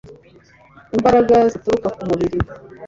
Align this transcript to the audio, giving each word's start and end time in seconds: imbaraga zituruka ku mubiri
imbaraga 0.95 1.35
zituruka 1.51 1.89
ku 1.95 2.01
mubiri 2.09 2.37